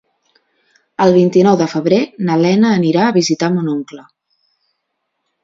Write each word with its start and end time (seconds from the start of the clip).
El 1.03 1.11
vint-i-nou 1.17 1.59
de 1.59 1.67
febrer 1.73 1.99
na 2.31 2.39
Lena 2.45 2.73
anirà 2.79 3.05
a 3.09 3.13
visitar 3.19 3.51
mon 3.59 3.71
oncle. 3.77 4.03